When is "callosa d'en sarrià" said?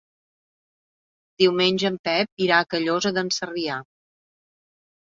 2.77-3.81